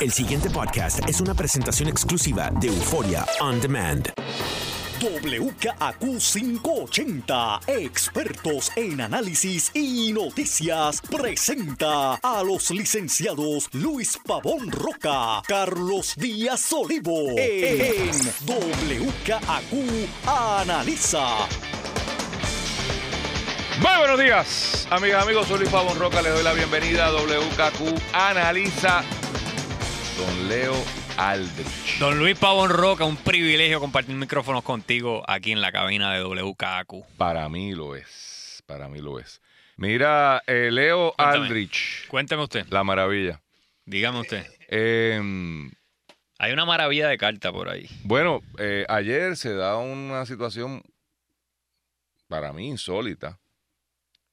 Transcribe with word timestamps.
El 0.00 0.12
siguiente 0.12 0.48
podcast 0.48 1.06
es 1.06 1.20
una 1.20 1.34
presentación 1.34 1.86
exclusiva 1.86 2.50
de 2.58 2.68
Euforia 2.68 3.26
On 3.38 3.60
Demand. 3.60 4.10
WKAQ 4.98 6.00
580, 6.18 7.60
expertos 7.66 8.72
en 8.76 9.02
análisis 9.02 9.70
y 9.74 10.10
noticias, 10.14 11.02
presenta 11.02 12.14
a 12.14 12.42
los 12.42 12.70
licenciados 12.70 13.68
Luis 13.74 14.18
Pavón 14.26 14.70
Roca, 14.70 15.42
Carlos 15.46 16.14
Díaz 16.16 16.72
Olivo, 16.72 17.34
en 17.36 18.10
WKAQ 18.46 19.72
Analiza. 20.26 21.46
Muy 23.80 23.98
buenos 23.98 24.18
días, 24.18 24.88
amigas, 24.90 25.22
amigos. 25.22 25.46
Soy 25.46 25.58
Luis 25.58 25.70
Pavón 25.70 25.98
Roca. 25.98 26.22
Les 26.22 26.32
doy 26.32 26.42
la 26.42 26.54
bienvenida 26.54 27.08
a 27.08 27.12
WKQ 27.12 28.14
Analiza. 28.14 29.04
Don 30.20 30.48
Leo 30.48 30.74
Aldrich. 31.16 31.98
Don 31.98 32.18
Luis 32.18 32.38
Pavón 32.38 32.68
Roca, 32.68 33.04
un 33.06 33.16
privilegio 33.16 33.80
compartir 33.80 34.14
micrófonos 34.14 34.62
contigo 34.62 35.22
aquí 35.26 35.50
en 35.52 35.62
la 35.62 35.72
cabina 35.72 36.12
de 36.12 36.22
WKQ. 36.22 37.16
Para 37.16 37.48
mí 37.48 37.72
lo 37.74 37.96
es. 37.96 38.62
Para 38.66 38.88
mí 38.88 39.00
lo 39.00 39.18
es. 39.18 39.40
Mira, 39.76 40.42
eh, 40.46 40.68
Leo 40.70 41.14
Cuéntame. 41.16 41.44
Aldrich. 41.46 42.06
Cuénteme 42.08 42.42
usted, 42.42 42.66
La 42.68 42.84
maravilla. 42.84 43.40
dígame 43.86 44.20
usted. 44.20 44.46
Eh, 44.68 45.18
Hay 46.38 46.52
una 46.52 46.66
maravilla 46.66 47.08
de 47.08 47.16
carta 47.16 47.50
por 47.50 47.70
ahí. 47.70 47.88
bueno, 48.04 48.40
eh, 48.58 48.84
ayer 48.88 49.36
se 49.38 49.54
da 49.54 49.78
una 49.78 50.26
situación 50.26 50.82
para 52.28 52.52
mí 52.52 52.68
insólita 52.68 53.38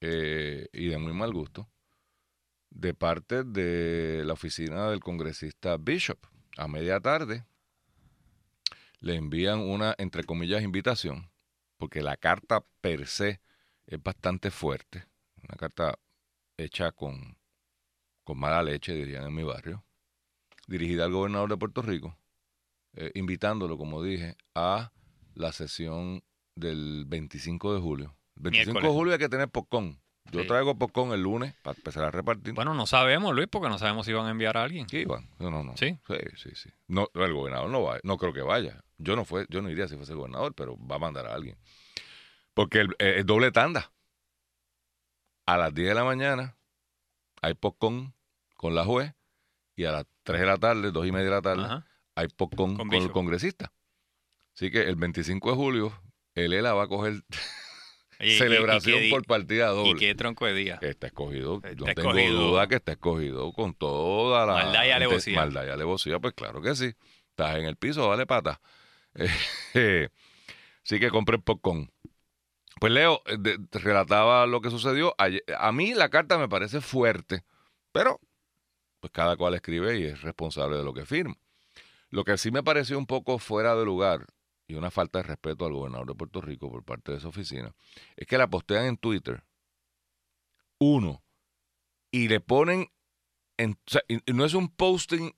eh, 0.02 0.68
y 0.74 0.88
de 0.90 0.98
muy 0.98 1.14
mal 1.14 1.32
gusto 1.34 1.68
de 2.78 2.94
parte 2.94 3.44
de 3.44 4.24
la 4.24 4.34
oficina 4.34 4.90
del 4.90 5.00
congresista 5.00 5.78
Bishop. 5.78 6.20
A 6.58 6.68
media 6.68 7.00
tarde 7.00 7.46
le 9.00 9.16
envían 9.16 9.60
una, 9.60 9.96
entre 9.98 10.24
comillas, 10.24 10.64
invitación, 10.64 11.32
porque 11.78 12.02
la 12.02 12.18
carta 12.18 12.64
per 12.82 13.08
se 13.08 13.42
es 13.88 14.02
bastante 14.02 14.52
fuerte, 14.52 15.08
una 15.44 15.56
carta 15.56 15.98
hecha 16.58 16.92
con, 16.92 17.38
con 18.24 18.40
mala 18.40 18.62
leche, 18.62 18.94
dirían 18.94 19.26
en 19.26 19.34
mi 19.34 19.44
barrio, 19.44 19.84
dirigida 20.68 21.06
al 21.06 21.12
gobernador 21.12 21.50
de 21.50 21.58
Puerto 21.58 21.82
Rico, 21.82 22.18
eh, 22.94 23.12
invitándolo, 23.16 23.78
como 23.78 24.04
dije, 24.04 24.36
a 24.54 24.92
la 25.34 25.52
sesión 25.52 26.24
del 26.56 27.06
25 27.08 27.74
de 27.74 27.80
julio. 27.80 28.18
25 28.36 28.82
de 28.82 28.88
julio 28.88 29.14
hay 29.14 29.20
que 29.20 29.30
tener 29.30 29.50
popcorn. 29.50 30.00
Yo 30.32 30.42
Sí. 30.42 30.48
traigo 30.48 30.76
popcorn 30.78 31.12
el 31.14 31.22
lunes 31.22 31.54
para 31.62 31.78
empezar 31.78 32.04
a 32.04 32.12
repartir. 32.12 32.54
Bueno, 32.54 32.74
no 32.74 32.86
sabemos, 32.86 33.34
Luis, 33.34 33.48
porque 33.50 33.70
no 33.70 33.78
sabemos 33.78 34.06
si 34.06 34.14
van 34.14 34.26
a 34.28 34.32
enviar 34.32 34.58
a 34.58 34.64
alguien. 34.64 34.88
Sí, 34.90 34.98
Iván. 34.98 35.30
No, 35.40 35.50
no, 35.50 35.64
no. 35.64 35.78
¿Sí? 35.78 35.98
Sí, 36.08 36.16
sí, 36.36 36.50
sí. 36.56 36.70
No, 36.88 37.10
el 37.14 37.34
gobernador 37.34 37.70
no 37.70 37.82
va, 37.84 38.00
no 38.04 38.18
creo 38.18 38.34
que 38.34 38.42
vaya. 38.42 38.84
Yo 38.98 39.16
no 39.16 39.24
fue, 39.26 39.46
yo 39.50 39.62
no 39.62 39.70
iría 39.70 39.88
si 39.88 39.96
fuese 39.96 40.12
el 40.12 40.18
gobernador, 40.18 40.54
pero 40.54 40.78
va 40.86 40.96
a 40.98 41.00
mandar 41.00 41.28
a 41.28 41.34
alguien. 41.34 41.58
Porque 42.54 42.80
el, 42.82 42.90
eh, 43.00 43.16
es 43.20 43.26
doble 43.26 43.52
tanda. 43.52 43.92
A 45.46 45.58
las 45.58 45.74
10 45.74 45.90
de 45.90 45.96
la 45.96 46.04
mañana 46.04 46.58
hay 47.42 47.54
popcorn 47.54 48.14
con 48.58 48.76
la 48.76 48.84
juez 48.84 49.14
y 49.76 49.86
a 49.86 49.92
las 49.92 50.06
3 50.24 50.42
de 50.42 50.46
la 50.48 50.58
tarde, 50.58 50.92
2 50.92 51.06
y 51.08 51.12
media 51.12 51.26
de 51.26 51.32
la 51.32 51.42
tarde, 51.42 51.64
Ajá. 51.64 51.88
hay 52.16 52.28
popcorn 52.28 52.76
Con 52.76 52.90
con, 52.90 52.98
el 53.02 53.12
congresista. 53.12 53.72
Así 54.56 54.72
que 54.72 54.82
el 54.82 54.96
25 54.96 55.52
de 55.52 55.56
julio, 55.56 56.02
el 56.36 56.52
ELA 56.52 56.74
va 56.74 56.84
a 56.84 56.88
coger 56.88 57.24
Oye, 58.20 58.30
y- 58.30 58.34
y 58.34 58.38
celebración 58.38 59.00
qué 59.00 59.10
por 59.10 59.26
partida 59.26 59.72
Y 59.72 59.76
doble. 59.76 60.00
qué 60.00 60.16
tronco 60.16 60.46
de 60.46 60.54
día. 60.54 60.80
Está 60.82 61.08
escogido, 61.08 61.62
Está 61.64 61.76
no 61.76 61.94
tengo 61.94 62.14
duda 62.14 62.68
que 62.68 62.76
está 62.76 62.94
escogido 62.94 63.52
con 63.54 63.74
toda 63.74 64.46
la 64.46 64.54
Maldad 64.54 64.86
y 64.86 64.90
alevosía. 64.92 65.36
Maldad 65.40 65.66
y 65.68 65.70
alevosía, 65.70 66.20
pues 66.20 66.34
claro 66.34 66.62
que 66.62 66.76
sí. 66.76 66.94
Estás 67.30 67.58
en 67.58 67.66
el 67.66 67.76
piso, 67.76 68.08
vale 68.08 68.26
pata. 68.26 68.60
Eh, 69.14 69.28
sí 70.84 71.00
que 71.00 71.10
compré 71.10 71.38
popcorn. 71.40 71.92
Pues 72.80 72.94
Leo 72.94 73.22
eh, 73.26 73.38
de- 73.40 73.58
relataba 73.80 74.46
lo 74.46 74.62
que 74.62 74.70
sucedió. 74.70 75.14
Ayer- 75.18 75.44
a 75.58 75.72
mí 75.72 75.94
la 75.94 76.10
carta 76.10 76.38
me 76.38 76.48
parece 76.48 76.82
fuerte, 76.82 77.44
pero 77.92 78.20
pues 79.00 79.12
cada 79.12 79.36
cual 79.38 79.54
escribe 79.56 80.00
y 80.00 80.06
es 80.06 80.22
responsable 80.22 80.78
de 80.78 80.84
lo 80.84 80.94
que 80.94 81.06
firma. 81.06 81.36
Lo 82.10 82.24
que 82.24 82.38
sí 82.38 82.52
me 82.52 82.64
pareció 82.64 82.98
un 82.98 83.06
poco 83.06 83.38
fuera 83.38 83.76
de 83.76 83.86
lugar 83.86 84.26
y 84.68 84.76
una 84.76 84.92
falta 84.92 85.20
de 85.20 85.24
respeto 85.24 85.66
al 85.66 85.74
gobernador 85.74 86.08
de 86.08 86.16
Puerto 86.16 86.42
Rico 86.42 86.70
por 86.70 86.84
parte 86.84 87.12
de 87.12 87.18
esa 87.20 87.30
oficina 87.30 87.74
es 88.16 88.28
que 88.28 88.38
la 88.38 88.48
postean 88.50 88.86
en 88.86 88.98
Twitter 88.98 89.44
uno 90.80 91.24
y 92.12 92.28
le 92.28 92.40
ponen 92.40 92.88
en, 93.58 93.78
y- 94.08 94.34
no 94.34 94.46
es 94.46 94.54
un 94.54 94.70
posting 94.70 95.32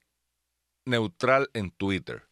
neutral 0.85 1.49
en 1.53 1.71
Twitter 1.71 2.27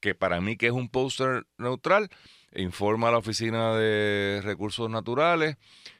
que 0.00 0.14
para 0.14 0.40
mí 0.40 0.56
que 0.56 0.66
es 0.68 0.72
un 0.72 0.88
poster 0.88 1.46
neutral 1.58 2.08
informa 2.54 3.08
a 3.08 3.12
la 3.12 3.18
oficina 3.18 3.74
de 3.76 4.40
recursos 4.42 4.88
naturales 4.88 5.56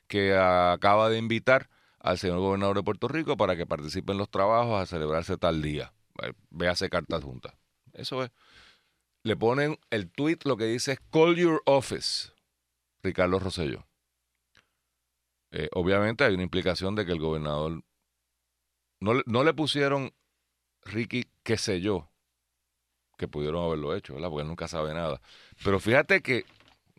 que 0.09 0.35
acaba 0.37 1.09
de 1.11 1.19
invitar 1.19 1.69
al 2.01 2.19
señor 2.19 2.39
gobernador 2.39 2.77
de 2.77 2.83
Puerto 2.83 3.09
Rico 3.09 3.37
para 3.37 3.57
que 3.57 3.67
participe 3.67 4.13
en 4.13 4.19
los 4.19 4.31
trabajos 4.31 4.81
a 4.81 4.87
celebrarse 4.87 5.37
tal 5.37 5.61
día. 5.61 5.93
Véase 6.49 6.89
cartas 6.89 7.23
juntas. 7.23 7.55
Eso 7.93 8.25
es 8.25 8.31
le 9.23 9.37
ponen 9.37 9.79
el 9.91 10.11
tweet 10.11 10.39
lo 10.45 10.57
que 10.57 10.65
dice 10.65 10.93
es 10.93 11.01
call 11.13 11.37
your 11.37 11.63
office 11.67 12.33
Ricardo 13.03 13.39
Rosselló 13.39 13.87
eh, 15.53 15.69
obviamente 15.73 16.25
hay 16.25 16.35
una 16.35 16.43
implicación 16.45 16.95
de 16.95 17.05
que 17.05 17.13
el 17.13 17.19
gobernador 17.21 17.83
no, 19.01 19.15
le- 19.15 19.23
no 19.27 19.45
le 19.45 19.55
pusieron 19.55 20.13
Ricky, 20.85 21.25
qué 21.43 21.57
sé 21.57 21.81
yo, 21.81 22.11
que 23.19 23.29
pudieron 23.29 23.65
haberlo 23.65 23.95
hecho, 23.95 24.15
¿verdad? 24.15 24.29
Porque 24.31 24.43
él 24.43 24.49
nunca 24.49 24.69
sabe 24.69 24.95
nada. 24.95 25.21
Pero 25.63 25.79
fíjate 25.81 26.23
que, 26.23 26.45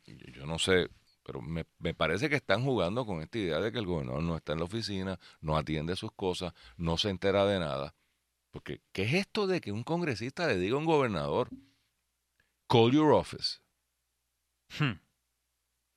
yo- 0.06 0.16
yo 0.34 0.46
no 0.46 0.59
sé, 0.59 0.90
pero 1.24 1.42
me, 1.42 1.66
me 1.80 1.94
parece 1.94 2.30
que 2.30 2.36
están 2.36 2.64
jugando 2.64 3.06
con 3.06 3.22
esta 3.22 3.38
idea 3.38 3.59
de 3.59 3.72
que 3.72 3.80
el 3.80 3.86
gobernador 3.86 4.22
no 4.24 4.36
está 4.36 4.53
en 4.53 4.59
la 4.59 4.66
oficina, 4.66 5.20
no 5.40 5.58
atiende 5.58 5.96
sus 5.96 6.12
cosas, 6.12 6.53
no 6.78 6.98
se 6.98 7.09
entera 7.09 7.46
de 7.46 7.59
nada. 7.59 7.96
Porque, 8.52 8.82
¿qué 8.92 9.03
es 9.03 9.14
esto 9.14 9.48
de 9.48 9.62
que 9.62 9.72
un 9.72 9.84
congresista 9.84 10.48
le 10.48 10.58
diga 10.58 10.76
a 10.76 10.80
un 10.80 10.86
gobernador, 10.86 11.50
call 12.72 12.92
your 12.92 13.12
office? 13.14 13.59
Hmm. 14.80 15.00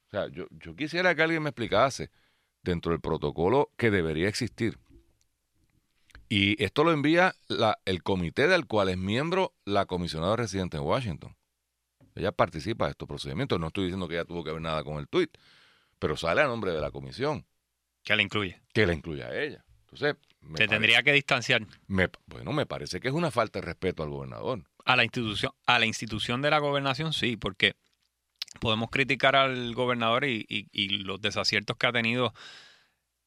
O 0.06 0.10
sea, 0.10 0.28
yo, 0.28 0.46
yo 0.50 0.74
quisiera 0.74 1.14
que 1.14 1.22
alguien 1.22 1.42
me 1.42 1.50
explicase 1.50 2.10
dentro 2.62 2.92
del 2.92 3.00
protocolo 3.00 3.70
que 3.76 3.90
debería 3.90 4.28
existir. 4.28 4.78
Y 6.28 6.62
esto 6.62 6.84
lo 6.84 6.92
envía 6.92 7.34
la- 7.48 7.78
el 7.84 8.02
comité 8.02 8.48
del 8.48 8.66
cual 8.66 8.88
es 8.88 8.96
miembro 8.98 9.54
la 9.64 9.86
comisionada 9.86 10.36
residente 10.36 10.76
en 10.76 10.82
Washington. 10.84 11.36
Ella 12.14 12.32
participa 12.32 12.86
de 12.86 12.92
estos 12.92 13.08
procedimientos. 13.08 13.58
No 13.60 13.68
estoy 13.68 13.84
diciendo 13.84 14.08
que 14.08 14.14
ella 14.14 14.24
tuvo 14.24 14.42
que 14.44 14.52
ver 14.52 14.60
nada 14.60 14.82
con 14.84 14.98
el 14.98 15.08
tuit, 15.08 15.30
pero 15.98 16.16
sale 16.16 16.40
a 16.42 16.46
nombre 16.46 16.72
de 16.72 16.80
la 16.80 16.90
comisión, 16.90 17.46
Que 18.02 18.16
la 18.16 18.22
incluye. 18.22 18.60
que 18.72 18.86
la 18.86 18.94
incluye 18.94 19.22
a 19.24 19.34
ella. 19.42 19.64
Entonces, 19.80 20.16
me 20.40 20.56
Se 20.58 20.64
pare- 20.64 20.68
tendría 20.68 21.02
que 21.02 21.12
distanciar 21.12 21.66
me- 21.86 22.08
bueno, 22.26 22.52
me 22.52 22.66
parece 22.66 23.00
que 23.00 23.08
es 23.08 23.14
una 23.14 23.30
falta 23.30 23.60
de 23.60 23.66
respeto 23.66 24.02
al 24.02 24.10
gobernador. 24.10 24.64
A 24.84 24.96
la 24.96 25.04
institución, 25.04 25.52
a 25.66 25.78
la 25.78 25.86
institución 25.86 26.42
de 26.42 26.50
la 26.50 26.58
gobernación, 26.58 27.12
sí, 27.12 27.36
porque 27.36 27.74
podemos 28.60 28.90
criticar 28.90 29.34
al 29.36 29.74
gobernador 29.74 30.24
y, 30.24 30.44
y- 30.48 30.66
y 30.72 30.88
los 30.88 31.20
desaciertos 31.20 31.76
que 31.76 31.86
ha 31.86 31.92
tenido 31.92 32.32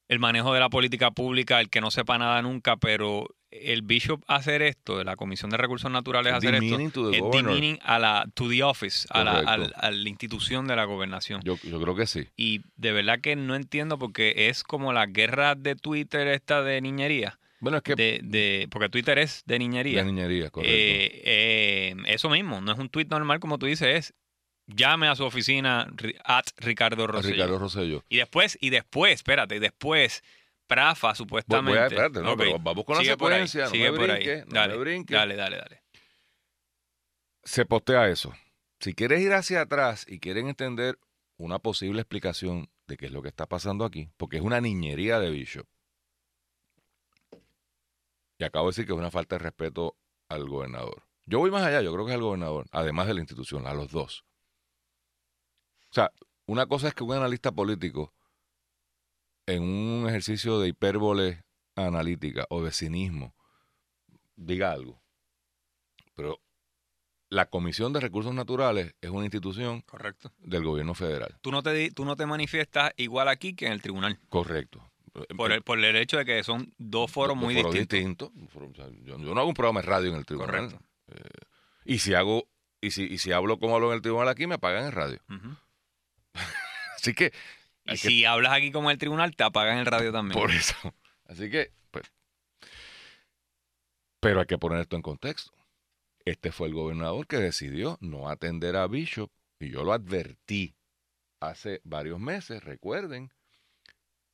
el 0.08 0.20
manejo 0.20 0.54
de 0.54 0.60
la 0.62 0.70
política 0.70 1.12
pública, 1.12 1.60
el 1.60 1.70
que 1.70 1.82
no 1.82 1.92
sepa 1.92 2.18
nada 2.18 2.42
nunca, 2.42 2.78
pero 2.78 3.28
el 3.52 3.82
bishop 3.82 4.24
hacer 4.28 4.62
esto, 4.62 4.98
de 4.98 5.04
la 5.04 5.16
Comisión 5.18 5.50
de 5.52 5.58
Recursos 5.58 5.92
Naturales 5.92 6.32
Es 6.32 6.38
hacer 6.38 6.54
esto, 6.56 6.64
demeaning 6.66 6.92
to 6.92 7.12
the 7.12 7.18
es 7.18 7.24
demeaning 7.32 7.80
a 7.84 8.00
la 8.00 8.26
to 8.34 8.48
the 8.50 8.64
office, 8.64 9.06
a 9.10 9.24
la, 9.26 9.40
a 9.76 9.92
la 9.92 10.10
institución 10.10 10.66
de 10.68 10.76
la 10.78 10.86
gobernación. 10.86 11.42
Yo, 11.44 11.58
yo 11.64 11.82
creo 11.82 11.96
que 11.96 12.08
sí. 12.08 12.28
Y 12.38 12.62
de 12.78 12.92
verdad 12.94 13.20
que 13.20 13.36
no 13.36 13.56
entiendo 13.56 13.98
porque 14.00 14.48
es 14.50 14.64
como 14.64 14.94
la 14.94 15.08
guerra 15.08 15.56
de 15.56 15.76
Twitter 15.76 16.28
esta 16.30 16.62
de 16.62 16.80
niñería, 16.82 17.38
Bueno, 17.60 17.78
es 17.78 17.84
que 17.84 17.96
de, 17.96 18.20
de, 18.24 18.68
porque 18.70 18.90
Twitter 18.90 19.18
es 19.18 19.44
de 19.46 19.60
niñería. 19.60 20.02
la 20.02 20.06
niñería, 20.06 20.50
correcto. 20.50 20.76
Eh, 20.76 21.22
eh, 21.26 21.96
eso 22.06 22.30
mismo, 22.30 22.62
no 22.62 22.72
es 22.72 22.78
un 22.78 22.90
tweet 22.90 23.08
normal 23.10 23.40
como 23.40 23.58
tú 23.58 23.66
dices, 23.66 23.88
es 23.88 24.14
llame 24.68 25.08
a 25.08 25.16
su 25.16 25.24
oficina 25.24 25.88
at 26.24 26.46
Ricardo 26.58 27.06
A 27.06 27.08
Rosselló. 27.08 27.34
Ricardo 27.34 27.60
Rosselló. 27.60 28.04
Y 28.10 28.18
después, 28.18 28.58
y 28.62 28.70
después, 28.70 29.16
espérate, 29.16 29.56
y 29.56 29.60
después, 29.60 30.24
Prafa 30.68 31.16
supuestamente. 31.16 31.72
voy 31.72 31.80
a, 31.80 31.88
espérate, 31.88 32.22
no, 32.22 32.34
Ok, 32.34 32.38
pero 32.40 32.60
vamos 32.60 32.84
con 32.84 32.98
la 32.98 33.02
sigue 33.02 33.18
por 33.18 33.32
ahí, 33.32 33.48
secuencia, 33.48 33.64
no 33.64 33.70
sigue 33.72 33.92
me 33.92 33.98
por 33.98 34.12
ahí. 34.12 34.24
brinque, 34.24 34.44
no 34.48 34.54
dale, 34.54 34.74
me 34.74 34.80
brinque. 34.80 35.14
dale, 35.14 35.36
dale, 35.36 35.58
dale. 35.58 35.82
se 37.44 37.66
postea 37.66 38.10
eso. 38.10 38.34
Si 38.80 38.94
quieres 38.94 39.22
ir 39.22 39.34
hacia 39.34 39.62
atrás 39.62 40.06
y 40.08 40.20
quieren 40.20 40.48
entender 40.50 41.00
una 41.38 41.60
posible 41.60 42.02
explicación 42.02 42.70
de 42.88 42.98
qué 42.98 43.06
es 43.08 43.12
lo 43.12 43.22
que 43.22 43.30
está 43.30 43.48
pasando 43.48 43.86
aquí, 43.86 44.10
porque 44.18 44.38
es 44.38 44.44
una 44.44 44.60
niñería 44.62 45.20
de 45.20 45.32
Bishop. 45.32 45.66
Y 48.38 48.44
acabo 48.44 48.66
de 48.68 48.70
decir 48.72 48.86
que 48.86 48.94
es 48.94 48.98
una 48.98 49.12
falta 49.12 49.36
de 49.36 49.44
respeto 49.44 49.98
al 50.30 50.48
gobernador. 50.48 51.04
Yo 51.26 51.40
voy 51.40 51.52
más 51.52 51.64
allá, 51.64 51.82
yo 51.82 51.92
creo 51.94 52.06
que 52.06 52.12
es 52.12 52.16
al 52.16 52.22
gobernador, 52.24 52.68
además 52.72 53.08
de 53.08 53.14
la 53.16 53.20
institución, 53.20 53.68
a 53.68 53.74
los 53.74 53.92
dos. 53.92 54.24
O 55.90 55.94
sea, 55.94 56.12
una 56.46 56.68
cosa 56.68 56.88
es 56.88 56.94
que 56.94 57.04
un 57.04 57.14
analista 57.14 57.52
político, 57.52 58.14
en 59.46 59.64
un 59.64 60.08
ejercicio 60.08 60.60
de 60.60 60.70
hipérbole 60.70 61.44
analítica 61.76 62.46
o 62.50 62.64
de 62.64 62.72
cinismo, 62.72 63.36
diga 64.36 64.72
algo. 64.72 65.02
pero 66.16 66.40
la 67.30 67.48
Comisión 67.50 67.92
de 67.92 68.00
Recursos 68.00 68.34
Naturales 68.34 68.96
es 69.02 69.10
una 69.10 69.26
institución 69.26 69.82
Correcto. 69.82 70.32
del 70.38 70.64
gobierno 70.64 70.94
federal. 70.94 71.38
Tú 71.42 71.52
no 71.52 71.62
te, 71.62 71.92
tú 71.92 72.06
no 72.06 72.16
te 72.16 72.26
manifiestas 72.26 72.94
igual 72.96 73.28
aquí 73.28 73.54
que 73.54 73.66
en 73.66 73.74
el 73.74 73.82
tribunal. 73.82 74.18
Correcto. 74.30 74.87
Por 75.36 75.52
el, 75.52 75.62
por 75.64 75.80
el 75.84 75.96
hecho 75.96 76.18
de 76.18 76.26
que 76.26 76.44
son 76.44 76.74
dos 76.78 77.12
foros 77.12 77.36
Dos 77.36 77.44
muy 77.44 77.56
foros 77.56 77.74
distintos. 77.74 78.32
distintos. 78.34 78.74
Yo, 79.04 79.18
yo 79.20 79.34
no 79.34 79.40
hago 79.40 79.50
un 79.50 79.54
programa 79.56 79.82
de 79.82 79.88
radio 79.88 80.10
en 80.12 80.18
el 80.18 80.26
tribunal. 80.26 80.52
Correcto. 80.70 80.80
Eh, 81.10 81.46
y 81.86 82.00
si 82.00 82.14
hago, 82.14 82.48
y 82.82 82.92
si, 82.92 83.04
y 83.06 83.18
si 83.18 83.32
hablo 83.32 83.58
como 83.60 83.76
hablo 83.76 83.90
en 83.92 83.96
el 83.96 84.02
tribunal 84.02 84.28
aquí, 84.30 84.46
me 84.48 84.60
pagan 84.60 84.86
en 84.86 84.92
radio. 84.92 85.20
Así 86.98 87.14
que, 87.14 87.32
Y 87.86 87.92
que- 87.92 87.98
si 87.98 88.26
hablas 88.26 88.54
aquí 88.54 88.72
como 88.72 88.90
en 88.90 88.94
el 88.96 89.00
tribunal, 89.00 89.36
te 89.36 89.44
apagan 89.44 89.78
el 89.78 89.86
radio 89.86 90.12
también. 90.12 90.40
por 90.40 90.52
eso. 90.52 90.76
Así 91.26 91.50
que, 91.50 91.72
pues. 91.92 92.12
Pero 94.20 94.40
hay 94.40 94.46
que 94.46 94.58
poner 94.58 94.80
esto 94.82 94.96
en 94.96 95.02
contexto. 95.02 95.52
Este 96.26 96.52
fue 96.52 96.68
el 96.68 96.74
gobernador 96.74 97.28
que 97.28 97.38
decidió 97.38 97.98
no 98.02 98.30
atender 98.30 98.76
a 98.76 98.88
Bishop, 98.88 99.32
y 99.60 99.70
yo 99.70 99.84
lo 99.84 99.94
advertí 99.94 100.76
hace 101.40 101.80
varios 101.84 102.20
meses, 102.20 102.64
recuerden, 102.64 103.32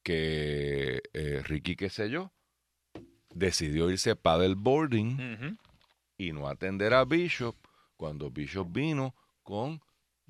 que 0.03 1.01
eh, 1.13 1.41
Ricky, 1.45 1.75
qué 1.75 1.89
sé 1.89 2.09
yo, 2.09 2.31
decidió 3.33 3.89
irse 3.89 4.15
paddleboarding 4.15 5.33
Ujú. 5.33 5.57
y 6.17 6.31
no 6.33 6.47
atender 6.47 6.93
a 6.93 7.05
Bishop 7.05 7.55
cuando 7.97 8.29
Bishop 8.29 8.67
vino 8.71 9.15
con 9.43 9.81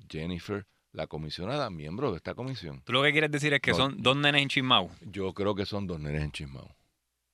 Jennifer, 0.08 0.66
la 0.92 1.06
comisionada, 1.06 1.70
miembro 1.70 2.10
de 2.12 2.16
esta 2.18 2.34
comisión. 2.34 2.82
Tú 2.84 2.92
lo 2.92 3.02
que 3.02 3.12
quieres 3.12 3.30
decir 3.30 3.52
es 3.52 3.60
que 3.60 3.72
No. 3.72 3.76
son 3.76 4.02
dos 4.02 4.16
nenes 4.16 4.42
en 4.42 4.48
Chismau. 4.48 4.90
Yo 5.02 5.32
creo 5.34 5.54
que 5.54 5.66
son 5.66 5.86
dos 5.86 5.98
nenes 6.00 6.22
enchismados. 6.22 6.70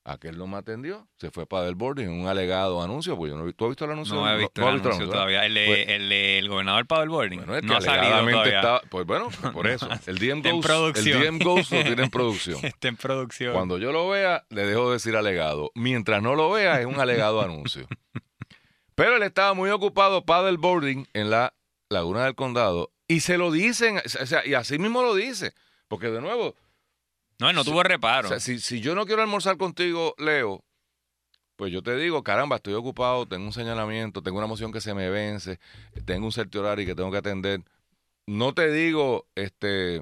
Aquel 0.03 0.35
no 0.35 0.47
me 0.47 0.57
atendió, 0.57 1.07
se 1.17 1.29
fue 1.29 1.45
para 1.45 1.67
el 1.67 1.75
boarding 1.75 2.05
en 2.07 2.21
un 2.21 2.27
alegado 2.27 2.81
anuncio, 2.81 3.15
pues 3.15 3.31
yo 3.31 3.37
no 3.37 3.51
¿tú 3.53 3.65
has 3.65 3.69
visto 3.69 3.85
el 3.85 3.91
anuncio? 3.91 4.15
No 4.15 4.27
he 4.27 4.35
visto 4.37 4.61
el 4.67 4.79
anuncio 4.79 5.07
todavía. 5.07 5.45
El, 5.45 5.53
Pues- 5.53 5.87
el, 5.89 6.09
de- 6.09 6.39
el 6.39 6.49
gobernador 6.49 6.87
Paddleboarding 6.87 7.39
Bueno, 7.41 7.55
es 7.55 7.61
que 7.61 7.67
no 7.67 7.77
ha 7.77 7.81
salido 7.81 8.19
todavía. 8.31 8.55
estaba, 8.55 8.81
pues 8.89 9.05
bueno, 9.05 9.29
por 9.53 9.67
eso, 9.67 9.87
el 10.07 10.17
DM 10.17 10.41
Ghost, 10.41 10.97
el 10.97 11.05
DM 11.05 11.37
Ghost 11.43 11.71
lo 11.71 11.83
tiene 11.83 12.03
en 12.03 12.09
producción. 12.11 12.59
Está 12.65 12.87
en 12.87 12.97
producción. 12.97 13.53
Cuando 13.53 13.77
yo 13.77 13.91
lo 13.91 14.09
vea, 14.09 14.43
le 14.49 14.65
dejo 14.65 14.87
de 14.87 14.93
decir 14.93 15.15
alegado. 15.15 15.69
Mientras 15.75 16.23
no 16.23 16.33
lo 16.33 16.49
vea, 16.49 16.79
es 16.81 16.87
un 16.87 16.99
alegado 16.99 17.39
anuncio. 17.43 17.85
Pero 18.95 19.15
él 19.17 19.23
estaba 19.23 19.53
muy 19.53 19.69
ocupado 19.69 20.25
paddleboarding 20.25 21.07
en 21.13 21.29
la 21.29 21.53
Laguna 21.89 22.25
del 22.25 22.33
Condado 22.35 22.91
y 23.07 23.19
se 23.19 23.37
lo 23.37 23.51
dicen, 23.51 23.97
o 24.03 24.25
sea, 24.25 24.45
y 24.45 24.53
así 24.55 24.79
mismo 24.79 25.03
lo 25.03 25.13
dice. 25.15 25.53
Porque 25.87 26.07
de 26.09 26.21
nuevo, 26.21 26.55
no, 27.41 27.49
él 27.49 27.55
no 27.55 27.63
tuvo 27.65 27.83
reparo. 27.83 28.27
o 28.27 28.29
sea, 28.29 28.39
si, 28.39 28.59
si 28.59 28.79
yo 28.79 28.95
no 28.95 29.05
quiero 29.05 29.21
almorzar 29.21 29.57
contigo, 29.57 30.15
Leo, 30.17 30.63
pues 31.57 31.71
yo 31.73 31.81
te 31.83 31.95
digo, 31.97 32.23
caramba, 32.23 32.55
estoy 32.55 32.73
ocupado, 32.75 33.27
tengo 33.27 33.45
un 33.45 33.53
señalamiento, 33.53 34.21
tengo 34.23 34.37
una 34.37 34.47
moción 34.47 34.71
que 34.71 34.79
se 34.81 34.93
me 34.93 35.09
vence, 35.09 35.59
tengo 36.05 36.25
un 36.25 36.31
certiorario 36.31 36.85
que 36.85 36.95
tengo 36.95 37.11
que 37.11 37.17
atender. 37.17 37.61
No 38.27 38.53
te 38.53 38.71
digo, 38.71 39.27
este, 39.35 40.01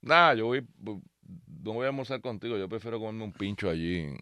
nada, 0.00 0.34
yo 0.34 0.46
voy, 0.46 0.66
no 0.84 1.72
voy 1.72 1.84
a 1.86 1.88
almorzar 1.88 2.20
contigo, 2.20 2.56
yo 2.58 2.68
prefiero 2.68 2.98
comerme 2.98 3.24
un 3.24 3.32
pincho 3.32 3.70
allí 3.70 4.00
en, 4.00 4.18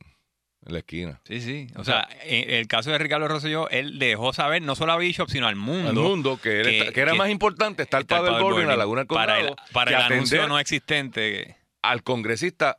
la 0.66 0.78
esquina. 0.78 1.20
Sí, 1.24 1.42
sí. 1.42 1.66
O 1.76 1.84
sea, 1.84 2.08
en 2.22 2.48
el 2.50 2.66
caso 2.66 2.90
de 2.90 2.96
Ricardo 2.96 3.28
Rosselló, 3.28 3.68
él 3.68 3.98
dejó 3.98 4.32
saber 4.32 4.62
no 4.62 4.74
solo 4.74 4.92
a 4.92 4.96
Bishop, 4.96 5.28
sino 5.28 5.46
al 5.46 5.56
mundo. 5.56 5.90
Al 5.90 5.96
mundo, 5.96 6.38
que, 6.42 6.60
él 6.60 6.66
que- 6.66 6.78
está- 6.78 6.92
que 6.92 7.00
era 7.00 7.12
que 7.12 7.18
más 7.18 7.28
importante 7.28 7.82
estar 7.82 8.06
para 8.06 8.38
el 8.38 8.58
en 8.60 8.68
la 8.68 8.76
Laguna 8.76 9.00
del 9.02 9.08
para 9.08 9.34
Condado 9.36 9.56
el, 9.66 9.72
para 9.74 9.90
que 9.90 9.96
el 9.96 10.02
anuncio 10.12 10.48
no 10.48 10.58
existente. 10.58 11.56
Al 11.90 12.02
congresista 12.02 12.78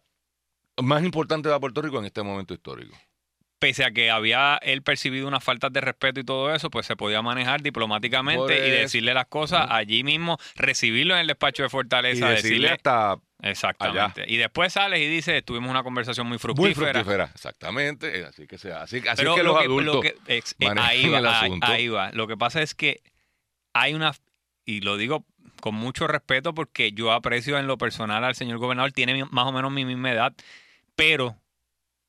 más 0.81 1.03
importante 1.03 1.49
de 1.49 1.59
Puerto 1.59 1.81
Rico 1.81 1.99
en 1.99 2.05
este 2.05 2.21
momento 2.23 2.53
histórico. 2.53 2.95
Pese 3.57 3.85
a 3.85 3.91
que 3.91 4.11
había 4.11 4.57
él 4.61 4.83
percibido 4.83 5.27
unas 5.27 5.41
faltas 5.43 5.71
de 5.71 5.79
respeto 5.79 6.19
y 6.19 6.23
todo 6.25 6.53
eso, 6.53 6.69
pues 6.69 6.85
se 6.85 6.97
podía 6.97 7.21
manejar 7.21 7.61
diplomáticamente 7.61 8.67
y 8.67 8.69
decirle 8.71 9.13
las 9.13 9.27
cosas 9.27 9.67
allí 9.69 10.03
mismo, 10.03 10.37
recibirlo 10.55 11.13
en 11.15 11.21
el 11.21 11.27
despacho 11.27 11.63
de 11.63 11.67
Y 11.67 11.69
Fortaleza, 11.69 12.29
decirle 12.29 12.49
decirle 12.49 12.69
hasta 12.71 13.17
exactamente. 13.41 14.25
Y 14.27 14.35
después 14.37 14.73
sales 14.73 14.99
y 14.99 15.07
dices, 15.07 15.43
tuvimos 15.45 15.71
una 15.71 15.83
conversación 15.83 16.27
muy 16.27 16.33
muy 16.33 16.39
fructífera. 16.39 16.91
fructífera. 16.93 17.31
Exactamente. 17.33 18.19
eh, 18.19 18.25
Así 18.25 18.45
que 18.45 18.57
sea. 18.57 18.81
Así, 18.83 18.97
así 18.97 19.17
Pero 19.17 19.31
es 19.31 19.37
que 19.37 19.43
lo 19.43 19.53
los 19.53 19.61
que- 19.61 19.67
lo 19.85 20.01
que- 20.01 20.15
ex- 20.27 20.55
eh, 20.59 20.67
ahí, 20.77 21.07
va, 21.07 21.19
el 21.19 21.25
ahí- 21.27 21.45
asunto. 21.45 21.67
ahí 21.67 21.87
va. 21.87 22.11
Lo 22.11 22.27
que 22.27 22.35
pasa 22.35 22.61
es 22.61 22.75
que 22.75 23.01
hay 23.73 23.93
una, 23.93 24.13
y 24.65 24.81
lo 24.81 24.97
digo 24.97 25.25
con 25.61 25.75
mucho 25.75 26.07
respeto 26.07 26.53
porque 26.53 26.91
yo 26.91 27.11
aprecio 27.11 27.57
en 27.57 27.67
lo 27.67 27.77
personal 27.77 28.23
al 28.23 28.35
señor 28.35 28.57
gobernador, 28.57 28.91
tiene 28.91 29.25
más 29.25 29.45
o 29.45 29.51
menos 29.51 29.71
mi 29.71 29.85
misma 29.85 30.11
edad, 30.11 30.33
pero 30.95 31.35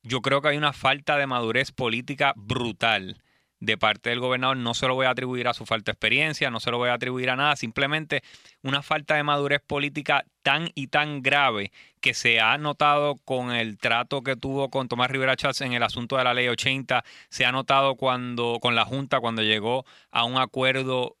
yo 0.03 0.21
creo 0.21 0.41
que 0.41 0.49
hay 0.49 0.57
una 0.57 0.73
falta 0.73 1.17
de 1.17 1.27
madurez 1.27 1.71
política 1.71 2.33
brutal 2.35 3.21
de 3.59 3.77
parte 3.77 4.09
del 4.09 4.19
gobernador. 4.19 4.57
No 4.57 4.73
se 4.73 4.87
lo 4.87 4.95
voy 4.95 5.05
a 5.05 5.11
atribuir 5.11 5.47
a 5.47 5.53
su 5.53 5.65
falta 5.65 5.91
de 5.91 5.93
experiencia, 5.93 6.51
no 6.51 6.59
se 6.59 6.71
lo 6.71 6.77
voy 6.77 6.89
a 6.89 6.93
atribuir 6.93 7.29
a 7.29 7.35
nada, 7.35 7.55
simplemente 7.55 8.23
una 8.61 8.81
falta 8.81 9.15
de 9.15 9.23
madurez 9.23 9.61
política 9.65 10.25
tan 10.43 10.69
y 10.75 10.87
tan 10.87 11.21
grave 11.21 11.71
que 11.99 12.13
se 12.13 12.39
ha 12.39 12.57
notado 12.57 13.15
con 13.25 13.51
el 13.51 13.77
trato 13.77 14.21
que 14.21 14.35
tuvo 14.35 14.69
con 14.69 14.87
Tomás 14.87 15.11
Rivera 15.11 15.35
Chávez 15.35 15.61
en 15.61 15.73
el 15.73 15.83
asunto 15.83 16.17
de 16.17 16.23
la 16.23 16.33
ley 16.33 16.47
80, 16.47 17.03
se 17.29 17.45
ha 17.45 17.51
notado 17.51 17.95
cuando 17.95 18.59
con 18.61 18.75
la 18.75 18.85
Junta 18.85 19.19
cuando 19.19 19.41
llegó 19.41 19.85
a 20.11 20.23
un 20.23 20.37
acuerdo 20.37 21.17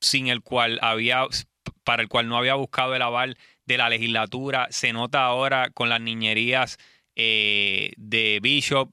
sin 0.00 0.28
el 0.28 0.42
cual 0.42 0.78
había 0.82 1.26
para 1.84 2.02
el 2.02 2.08
cual 2.08 2.28
no 2.28 2.36
había 2.36 2.54
buscado 2.54 2.94
el 2.94 3.02
aval 3.02 3.36
de 3.66 3.78
la 3.78 3.88
legislatura, 3.88 4.68
se 4.70 4.92
nota 4.92 5.24
ahora 5.24 5.70
con 5.70 5.88
las 5.88 6.00
niñerías 6.00 6.78
eh, 7.16 7.92
de 7.96 8.40
Bishop, 8.42 8.90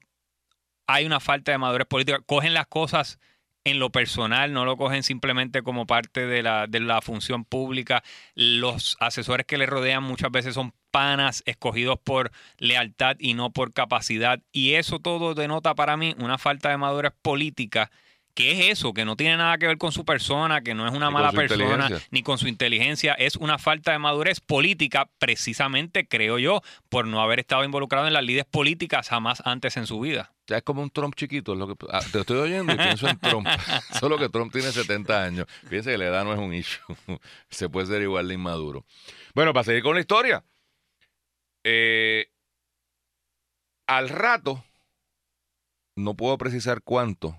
hay 0.86 1.04
una 1.04 1.20
falta 1.20 1.52
de 1.52 1.58
madurez 1.58 1.86
política, 1.86 2.20
cogen 2.26 2.54
las 2.54 2.66
cosas 2.66 3.18
en 3.64 3.80
lo 3.80 3.90
personal, 3.90 4.52
no 4.52 4.64
lo 4.64 4.76
cogen 4.76 5.02
simplemente 5.02 5.62
como 5.62 5.86
parte 5.86 6.26
de 6.26 6.42
la, 6.42 6.68
de 6.68 6.78
la 6.78 7.02
función 7.02 7.44
pública. 7.44 8.04
Los 8.36 8.96
asesores 9.00 9.44
que 9.44 9.58
le 9.58 9.66
rodean 9.66 10.04
muchas 10.04 10.30
veces 10.30 10.54
son 10.54 10.72
panas 10.92 11.42
escogidos 11.46 11.98
por 11.98 12.30
lealtad 12.58 13.16
y 13.18 13.34
no 13.34 13.52
por 13.52 13.72
capacidad. 13.72 14.40
Y 14.52 14.74
eso 14.74 15.00
todo 15.00 15.34
denota 15.34 15.74
para 15.74 15.96
mí 15.96 16.14
una 16.18 16.38
falta 16.38 16.70
de 16.70 16.76
madurez 16.76 17.12
política. 17.20 17.90
Que 18.36 18.52
es 18.52 18.78
eso? 18.78 18.92
Que 18.92 19.06
no 19.06 19.16
tiene 19.16 19.38
nada 19.38 19.56
que 19.56 19.66
ver 19.66 19.78
con 19.78 19.92
su 19.92 20.04
persona, 20.04 20.60
que 20.60 20.74
no 20.74 20.86
es 20.86 20.92
una 20.92 21.08
Ni 21.08 21.14
mala 21.14 21.32
persona, 21.32 21.88
ni 22.10 22.22
con 22.22 22.36
su 22.36 22.48
inteligencia. 22.48 23.14
Es 23.14 23.36
una 23.36 23.56
falta 23.56 23.92
de 23.92 23.98
madurez 23.98 24.40
política, 24.40 25.08
precisamente, 25.18 26.06
creo 26.06 26.38
yo, 26.38 26.60
por 26.90 27.06
no 27.06 27.22
haber 27.22 27.40
estado 27.40 27.64
involucrado 27.64 28.06
en 28.06 28.12
las 28.12 28.22
lides 28.22 28.44
políticas 28.44 29.08
jamás 29.08 29.42
antes 29.46 29.78
en 29.78 29.86
su 29.86 29.98
vida. 30.00 30.34
Ya 30.48 30.58
es 30.58 30.62
como 30.62 30.82
un 30.82 30.90
Trump 30.90 31.14
chiquito. 31.14 31.54
es 31.54 31.58
Lo 31.58 31.66
que, 31.66 31.86
ah, 31.90 32.00
te 32.12 32.20
estoy 32.20 32.36
oyendo 32.36 32.74
y 32.74 32.76
pienso 32.76 33.08
en 33.08 33.18
Trump. 33.18 33.48
Solo 33.98 34.18
que 34.18 34.28
Trump 34.28 34.52
tiene 34.52 34.70
70 34.70 35.24
años. 35.24 35.46
Fíjense 35.62 35.92
que 35.92 35.98
la 35.98 36.04
edad 36.04 36.24
no 36.24 36.34
es 36.34 36.38
un 36.38 36.52
issue. 36.52 36.84
Se 37.48 37.70
puede 37.70 37.86
ser 37.86 38.02
igual 38.02 38.28
de 38.28 38.34
inmaduro. 38.34 38.84
Bueno, 39.34 39.54
para 39.54 39.64
seguir 39.64 39.82
con 39.82 39.94
la 39.94 40.00
historia. 40.00 40.44
eh, 41.64 42.26
al 43.86 44.10
rato, 44.10 44.62
no 45.96 46.14
puedo 46.14 46.36
precisar 46.36 46.82
cuánto, 46.82 47.38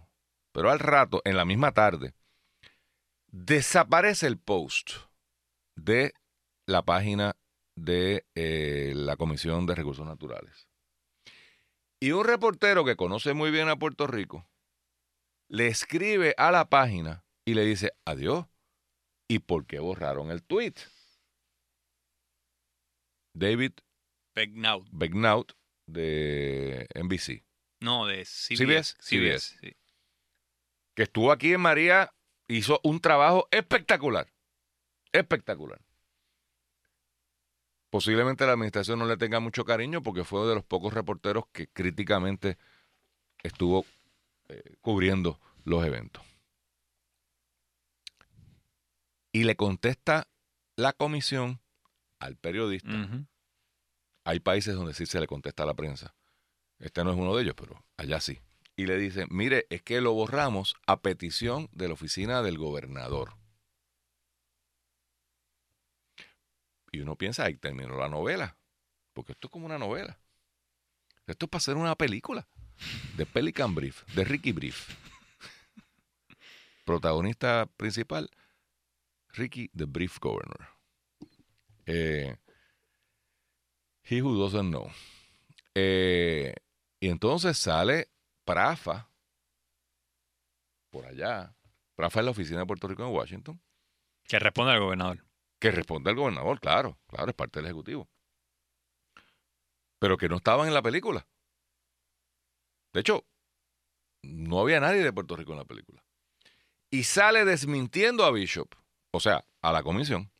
pero 0.58 0.72
al 0.72 0.80
rato, 0.80 1.22
en 1.24 1.38
la 1.38 1.46
misma 1.46 1.72
tarde, 1.72 2.16
desaparece 3.28 4.26
el 4.26 4.40
post 4.40 4.90
de 5.76 6.16
la 6.66 6.84
página 6.84 7.38
de 7.76 8.26
eh, 8.34 8.94
la 8.96 9.18
Comisión 9.18 9.68
de 9.68 9.76
Recursos 9.76 10.08
Naturales. 10.08 10.68
Y 12.00 12.10
un 12.10 12.26
reportero 12.26 12.84
que 12.84 12.96
conoce 12.96 13.36
muy 13.36 13.52
bien 13.52 13.70
a 13.70 13.76
Puerto 13.76 14.08
Rico 14.08 14.50
le 15.48 15.68
escribe 15.68 16.34
a 16.38 16.50
la 16.50 16.68
página 16.68 17.24
y 17.46 17.54
le 17.54 17.64
dice, 17.64 17.92
adiós, 18.04 18.48
¿y 19.30 19.38
por 19.38 19.68
qué 19.68 19.78
borraron 19.78 20.32
el 20.32 20.42
tweet? 20.42 20.74
David 23.36 23.74
Begnaud. 24.34 24.88
Begnaut 24.92 25.54
de 25.86 26.88
NBC, 26.96 27.46
No, 27.80 28.08
de 28.08 28.26
CBS. 28.26 28.58
CBS, 28.58 28.96
CBS, 29.00 29.58
sí. 29.62 29.78
Que 30.98 31.04
estuvo 31.04 31.32
aquí 31.32 31.54
en 31.54 31.62
María, 31.62 32.12
hizo 32.48 32.80
un 32.82 33.00
trabajo 33.00 33.48
espectacular, 33.52 34.34
espectacular. 35.12 35.80
Posiblemente 37.92 38.48
la 38.48 38.54
administración 38.54 38.98
no 38.98 39.06
le 39.06 39.16
tenga 39.16 39.40
mucho 39.40 39.64
cariño 39.64 40.02
porque 40.02 40.24
fue 40.24 40.40
uno 40.40 40.50
de 40.50 40.56
los 40.56 40.64
pocos 40.66 40.96
reporteros 40.96 41.46
que 41.52 41.68
críticamente 41.68 42.58
estuvo 43.44 43.86
eh, 44.48 44.78
cubriendo 44.82 45.40
los 45.66 45.86
eventos. 45.86 46.24
Y 49.32 49.44
le 49.44 49.56
contesta 49.56 50.28
la 50.76 50.94
comisión 50.94 51.62
al 52.18 52.38
periodista. 52.38 53.28
Hay 54.24 54.40
países 54.40 54.74
donde 54.74 54.96
sí 54.96 55.06
se 55.06 55.20
le 55.20 55.28
contesta 55.28 55.62
a 55.62 55.68
la 55.68 55.76
prensa. 55.76 56.16
Este 56.80 57.04
no 57.04 57.12
es 57.12 57.18
uno 57.18 57.36
de 57.36 57.44
ellos, 57.44 57.54
pero 57.56 57.86
allá 57.98 58.20
sí. 58.20 58.40
Y 58.78 58.86
le 58.86 58.98
dice, 58.98 59.26
mire, 59.30 59.66
es 59.72 59.82
que 59.82 60.00
lo 60.00 60.14
borramos 60.14 60.76
a 60.86 61.02
petición 61.02 61.68
de 61.74 61.88
la 61.88 61.96
oficina 61.96 62.44
del 62.44 62.60
gobernador. 62.60 63.34
Y 66.92 67.00
uno 67.00 67.16
piensa, 67.16 67.44
ahí 67.44 67.58
terminó 67.58 67.98
la 67.98 68.08
novela. 68.08 68.56
Porque 69.14 69.32
esto 69.32 69.48
es 69.48 69.52
como 69.52 69.66
una 69.66 69.80
novela. 69.80 70.20
Esto 71.26 71.48
es 71.48 71.50
para 71.50 71.58
hacer 71.58 71.76
una 71.76 71.96
película. 71.96 72.48
De 73.18 73.26
Pelican 73.26 73.74
Brief, 73.74 74.06
de 74.14 74.24
Ricky 74.24 74.52
Brief. 74.52 74.96
protagonista 76.86 77.68
principal, 77.78 78.30
Ricky 79.34 79.70
the 79.76 79.86
Brief 79.86 80.20
Governor. 80.20 80.70
Eh, 81.88 82.38
he 84.04 84.22
who 84.22 84.38
doesn't 84.38 84.70
know. 84.70 84.90
Eh, 85.74 86.54
y 87.00 87.10
entonces 87.10 87.58
sale 87.58 88.10
Prafa 88.48 89.12
por 90.90 91.06
allá. 91.06 91.54
Prafa 91.96 92.20
es 92.22 92.26
la 92.26 92.32
oficina 92.32 92.60
de 92.60 92.66
Puerto 92.66 92.88
Rico 92.88 93.04
en 93.04 93.14
Washington. 93.14 93.62
Que 94.24 94.40
responde 94.40 94.72
al 94.72 94.80
gobernador. 94.80 95.26
Que 95.60 95.70
responde 95.70 96.12
al 96.12 96.16
gobernador, 96.16 96.62
claro, 96.62 96.98
claro, 97.08 97.30
es 97.30 97.36
parte 97.36 97.60
del 97.60 97.66
Ejecutivo. 97.66 98.10
Pero 100.00 100.18
que 100.18 100.30
no 100.30 100.38
estaban 100.38 100.70
en 100.70 100.74
la 100.74 100.82
película. 100.82 101.28
De 102.94 103.02
hecho, 103.02 103.26
no 104.22 104.62
había 104.62 104.80
nadie 104.80 105.04
de 105.04 105.12
Puerto 105.12 105.36
Rico 105.36 105.52
en 105.52 105.58
la 105.58 105.66
película. 105.66 106.02
Y 106.90 107.04
sale 107.04 107.44
desmintiendo 107.44 108.24
a 108.24 108.32
Bishop, 108.32 108.74
o 109.12 109.20
sea, 109.20 109.46
a 109.62 109.74
la 109.74 109.84
comisión, 109.84 110.32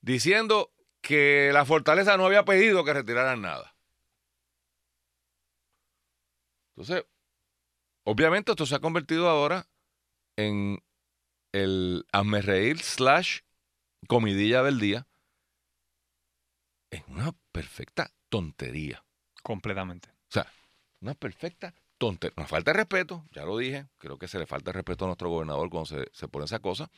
diciendo 0.00 0.72
que 1.02 1.50
la 1.52 1.66
fortaleza 1.66 2.16
no 2.16 2.24
había 2.24 2.46
pedido 2.46 2.84
que 2.84 2.94
retiraran 2.94 3.42
nada. 3.42 3.76
Entonces, 6.70 7.04
obviamente 8.04 8.52
esto 8.52 8.66
se 8.66 8.74
ha 8.74 8.80
convertido 8.80 9.28
ahora 9.28 9.68
en 10.36 10.82
el 11.52 12.04
reír 12.12 12.78
slash 12.80 13.40
comidilla 14.08 14.62
del 14.62 14.80
día 14.80 15.06
en 16.90 17.04
una 17.08 17.32
perfecta 17.52 18.10
tontería. 18.28 19.04
Completamente. 19.42 20.08
O 20.10 20.32
sea, 20.32 20.50
una 21.00 21.14
perfecta 21.14 21.74
tontería. 21.98 22.34
Nos 22.36 22.48
falta 22.48 22.72
de 22.72 22.78
respeto, 22.78 23.26
ya 23.32 23.44
lo 23.44 23.58
dije, 23.58 23.86
creo 23.98 24.18
que 24.18 24.28
se 24.28 24.38
le 24.38 24.46
falta 24.46 24.72
respeto 24.72 25.04
a 25.04 25.08
nuestro 25.08 25.28
gobernador 25.28 25.70
cuando 25.70 25.86
se, 25.86 26.08
se 26.12 26.28
pone 26.28 26.46
esa 26.46 26.60
cosa. 26.60 26.90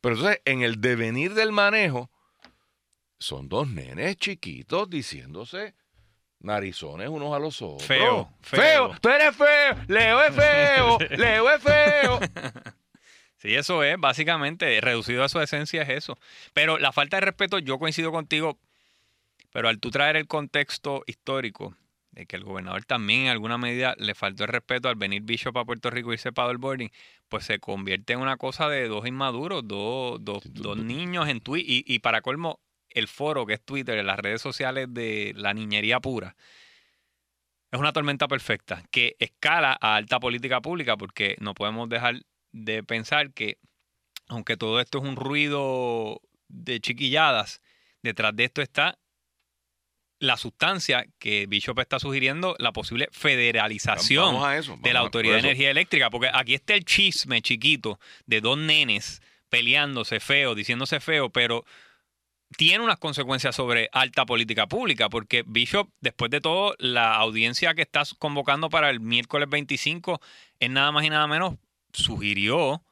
Pero 0.00 0.16
entonces, 0.16 0.40
en 0.44 0.62
el 0.62 0.80
devenir 0.80 1.34
del 1.34 1.52
manejo, 1.52 2.10
son 3.18 3.48
dos 3.48 3.68
nenes 3.68 4.16
chiquitos 4.16 4.90
diciéndose 4.90 5.74
narizones 6.42 7.08
unos 7.08 7.34
a 7.34 7.38
los 7.38 7.62
otros. 7.62 7.84
Feo, 7.84 8.28
feo. 8.40 8.60
feo. 8.90 8.98
Tú 9.00 9.08
eres 9.08 9.36
feo. 9.36 9.76
Leo 9.88 10.22
es 10.22 10.34
feo. 10.34 10.98
Leo 11.16 11.50
es 11.50 11.62
feo. 11.62 12.20
Sí, 13.42 13.56
eso 13.56 13.82
es, 13.82 13.98
básicamente, 13.98 14.80
reducido 14.80 15.24
a 15.24 15.28
su 15.28 15.40
esencia 15.40 15.82
es 15.82 15.88
eso. 15.88 16.16
Pero 16.52 16.78
la 16.78 16.92
falta 16.92 17.16
de 17.16 17.22
respeto, 17.22 17.58
yo 17.58 17.76
coincido 17.80 18.12
contigo, 18.12 18.56
pero 19.52 19.68
al 19.68 19.80
tú 19.80 19.90
traer 19.90 20.14
el 20.14 20.28
contexto 20.28 21.02
histórico 21.08 21.76
de 22.12 22.26
que 22.26 22.36
el 22.36 22.44
gobernador 22.44 22.84
también 22.84 23.22
en 23.22 23.28
alguna 23.30 23.58
medida 23.58 23.96
le 23.98 24.14
faltó 24.14 24.44
el 24.44 24.48
respeto 24.48 24.88
al 24.88 24.94
venir 24.94 25.22
Bishop 25.22 25.58
a 25.58 25.64
Puerto 25.64 25.90
Rico 25.90 26.12
y 26.12 26.14
irse 26.14 26.30
para 26.30 26.52
el 26.52 26.58
boarding, 26.58 26.90
pues 27.28 27.44
se 27.44 27.58
convierte 27.58 28.12
en 28.12 28.20
una 28.20 28.36
cosa 28.36 28.68
de 28.68 28.86
dos 28.86 29.08
inmaduros, 29.08 29.66
dos, 29.66 30.24
dos, 30.24 30.42
dos 30.44 30.76
niños 30.76 31.28
en 31.28 31.40
Twitter. 31.40 31.68
Y, 31.68 31.84
y 31.84 31.98
para 31.98 32.20
colmo, 32.20 32.60
el 32.94 33.08
foro 33.08 33.46
que 33.46 33.54
es 33.54 33.64
Twitter, 33.64 34.04
las 34.04 34.18
redes 34.18 34.40
sociales 34.40 34.88
de 34.90 35.32
la 35.36 35.54
niñería 35.54 36.00
pura, 36.00 36.36
es 37.70 37.80
una 37.80 37.92
tormenta 37.92 38.28
perfecta 38.28 38.82
que 38.90 39.16
escala 39.18 39.76
a 39.80 39.96
alta 39.96 40.20
política 40.20 40.60
pública 40.60 40.96
porque 40.96 41.36
no 41.40 41.54
podemos 41.54 41.88
dejar 41.88 42.22
de 42.52 42.82
pensar 42.82 43.32
que, 43.32 43.58
aunque 44.28 44.56
todo 44.56 44.78
esto 44.80 44.98
es 44.98 45.04
un 45.04 45.16
ruido 45.16 46.20
de 46.48 46.80
chiquilladas, 46.80 47.62
detrás 48.02 48.36
de 48.36 48.44
esto 48.44 48.60
está 48.60 48.98
la 50.18 50.36
sustancia 50.36 51.06
que 51.18 51.46
Bishop 51.48 51.80
está 51.80 51.98
sugiriendo, 51.98 52.54
la 52.58 52.72
posible 52.72 53.08
federalización 53.10 54.26
Vamos 54.26 54.44
a 54.44 54.56
eso, 54.56 54.78
de 54.80 54.92
la 54.92 55.00
Autoridad 55.00 55.34
de. 55.34 55.40
Energía 55.40 55.70
Eléctrica, 55.70 56.10
porque 56.10 56.30
aquí 56.32 56.54
está 56.54 56.74
el 56.74 56.84
chisme 56.84 57.42
chiquito 57.42 57.98
de 58.26 58.40
dos 58.40 58.56
nenes 58.56 59.20
peleándose 59.48 60.20
feo, 60.20 60.54
diciéndose 60.54 61.00
feo, 61.00 61.30
pero 61.30 61.64
tiene 62.56 62.84
unas 62.84 62.98
consecuencias 62.98 63.54
sobre 63.56 63.88
alta 63.92 64.24
política 64.26 64.66
pública, 64.66 65.08
porque 65.08 65.44
Bishop, 65.46 65.88
después 66.00 66.30
de 66.30 66.40
todo, 66.40 66.74
la 66.78 67.14
audiencia 67.14 67.74
que 67.74 67.82
estás 67.82 68.14
convocando 68.14 68.70
para 68.70 68.90
el 68.90 69.00
miércoles 69.00 69.48
25 69.48 70.20
es 70.60 70.70
nada 70.70 70.92
más 70.92 71.04
y 71.04 71.10
nada 71.10 71.26
menos, 71.26 71.54
sugirió 71.92 72.82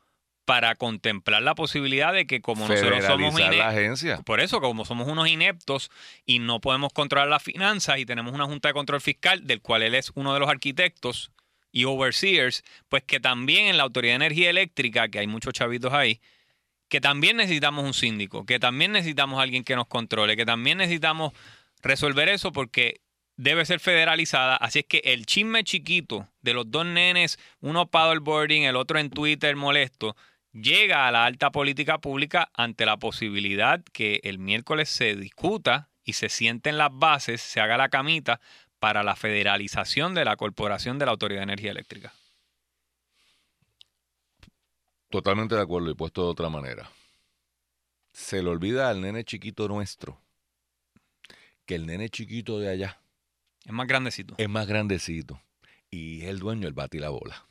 para 0.44 0.74
contemplar 0.74 1.42
la 1.42 1.54
posibilidad 1.54 2.12
de 2.12 2.26
que 2.26 2.40
como 2.40 2.66
nosotros 2.66 3.04
somos 3.04 3.38
la 3.38 3.68
agencia. 3.68 4.20
por 4.24 4.40
eso, 4.40 4.60
como 4.60 4.84
somos 4.84 5.06
unos 5.06 5.28
ineptos 5.28 5.90
y 6.26 6.40
no 6.40 6.60
podemos 6.60 6.92
controlar 6.92 7.28
las 7.28 7.42
finanzas 7.42 7.98
y 7.98 8.04
tenemos 8.04 8.32
una 8.34 8.46
junta 8.46 8.68
de 8.68 8.74
control 8.74 9.00
fiscal 9.00 9.46
del 9.46 9.62
cual 9.62 9.82
él 9.82 9.94
es 9.94 10.10
uno 10.16 10.34
de 10.34 10.40
los 10.40 10.48
arquitectos 10.48 11.30
y 11.70 11.84
overseers, 11.84 12.64
pues 12.88 13.04
que 13.04 13.20
también 13.20 13.66
en 13.66 13.76
la 13.76 13.84
Autoridad 13.84 14.14
de 14.14 14.26
Energía 14.26 14.50
Eléctrica, 14.50 15.08
que 15.08 15.20
hay 15.20 15.28
muchos 15.28 15.52
chavitos 15.52 15.92
ahí, 15.92 16.20
que 16.90 17.00
también 17.00 17.36
necesitamos 17.38 17.84
un 17.84 17.94
síndico, 17.94 18.44
que 18.44 18.58
también 18.58 18.92
necesitamos 18.92 19.40
alguien 19.40 19.64
que 19.64 19.76
nos 19.76 19.86
controle, 19.86 20.36
que 20.36 20.44
también 20.44 20.78
necesitamos 20.78 21.32
resolver 21.82 22.28
eso 22.28 22.52
porque 22.52 23.00
debe 23.36 23.64
ser 23.64 23.78
federalizada. 23.78 24.56
Así 24.56 24.80
es 24.80 24.84
que 24.86 25.00
el 25.04 25.24
chisme 25.24 25.62
chiquito 25.62 26.28
de 26.42 26.52
los 26.52 26.68
dos 26.68 26.84
nenes, 26.84 27.38
uno 27.60 27.86
paddleboarding, 27.86 28.64
el 28.64 28.76
otro 28.76 28.98
en 28.98 29.08
Twitter 29.08 29.54
molesto, 29.54 30.16
llega 30.52 31.06
a 31.06 31.12
la 31.12 31.24
alta 31.24 31.52
política 31.52 31.98
pública 31.98 32.50
ante 32.54 32.84
la 32.84 32.96
posibilidad 32.96 33.82
que 33.92 34.20
el 34.24 34.40
miércoles 34.40 34.88
se 34.88 35.14
discuta 35.14 35.90
y 36.04 36.14
se 36.14 36.28
sienten 36.28 36.76
las 36.76 36.90
bases, 36.92 37.40
se 37.40 37.60
haga 37.60 37.76
la 37.76 37.88
camita 37.88 38.40
para 38.80 39.04
la 39.04 39.14
federalización 39.14 40.14
de 40.14 40.24
la 40.24 40.36
corporación 40.36 40.98
de 40.98 41.06
la 41.06 41.12
Autoridad 41.12 41.40
de 41.40 41.44
Energía 41.44 41.70
Eléctrica. 41.70 42.12
Totalmente 45.10 45.56
de 45.56 45.60
acuerdo 45.60 45.90
y 45.90 45.94
puesto 45.94 46.22
de 46.22 46.30
otra 46.30 46.48
manera. 46.48 46.90
Se 48.12 48.42
le 48.42 48.48
olvida 48.48 48.88
al 48.88 49.00
nene 49.00 49.24
chiquito 49.24 49.68
nuestro 49.68 50.20
que 51.66 51.76
el 51.76 51.86
nene 51.86 52.08
chiquito 52.08 52.58
de 52.58 52.68
allá 52.68 53.00
Es 53.64 53.72
más 53.72 53.86
grandecito. 53.86 54.34
es 54.38 54.48
más 54.48 54.66
grandecito 54.66 55.40
y 55.88 56.22
es 56.22 56.28
el 56.28 56.38
dueño 56.40 56.62
del 56.62 56.72
bate 56.72 56.96
y 56.96 57.00
la 57.00 57.10
bola. 57.10 57.46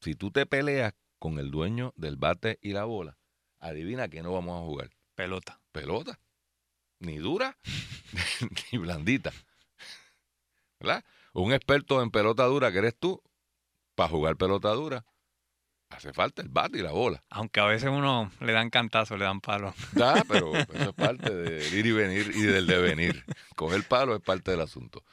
Si 0.00 0.14
tú 0.14 0.30
te 0.30 0.46
peleas 0.46 0.94
con 1.18 1.38
el 1.38 1.50
dueño 1.50 1.92
del 1.96 2.16
bate 2.16 2.58
y 2.62 2.72
la 2.72 2.84
bola, 2.84 3.18
adivina 3.58 4.08
que 4.08 4.22
no 4.22 4.32
vamos 4.32 4.56
a 4.56 4.64
jugar. 4.64 4.90
Pelota. 5.14 5.60
Pelota. 5.72 6.18
Ni 6.98 7.18
dura, 7.18 7.56
ni 8.72 8.78
blandita. 8.78 9.32
¿Verdad? 10.80 11.04
Un 11.32 11.52
experto 11.52 12.02
en 12.02 12.10
pelota 12.10 12.44
dura 12.44 12.72
que 12.72 12.78
eres 12.78 12.96
tú, 12.98 13.22
para 13.94 14.08
jugar 14.08 14.36
pelota 14.36 14.70
dura, 14.70 15.04
hace 15.90 16.12
falta 16.12 16.40
el 16.42 16.48
bate 16.48 16.78
y 16.78 16.82
la 16.82 16.92
bola. 16.92 17.22
Aunque 17.30 17.60
a 17.60 17.66
veces 17.66 17.90
uno 17.90 18.30
le 18.40 18.52
dan 18.52 18.70
cantazo, 18.70 19.16
le 19.16 19.24
dan 19.26 19.40
palo. 19.40 19.74
Da, 19.92 20.24
pero 20.26 20.54
eso 20.56 20.72
es 20.90 20.92
parte 20.94 21.34
del 21.34 21.74
ir 21.74 21.86
y 21.86 21.92
venir 21.92 22.30
y 22.34 22.42
del 22.42 22.66
devenir. 22.66 23.24
Coger 23.56 23.82
palo 23.86 24.14
es 24.14 24.22
parte 24.22 24.50
del 24.52 24.60
asunto. 24.60 25.04